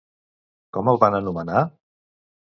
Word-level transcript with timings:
Com 0.77 0.89
el 0.93 0.97
van 1.03 1.17
anomenar? 1.17 1.61